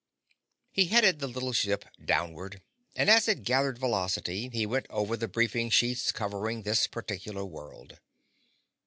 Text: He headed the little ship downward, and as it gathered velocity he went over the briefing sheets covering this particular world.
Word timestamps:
He 0.71 0.85
headed 0.87 1.19
the 1.19 1.27
little 1.27 1.53
ship 1.53 1.85
downward, 2.03 2.63
and 2.95 3.07
as 3.07 3.27
it 3.27 3.43
gathered 3.43 3.77
velocity 3.77 4.49
he 4.49 4.65
went 4.65 4.87
over 4.89 5.15
the 5.15 5.27
briefing 5.27 5.69
sheets 5.69 6.11
covering 6.11 6.63
this 6.63 6.87
particular 6.87 7.45
world. 7.45 7.99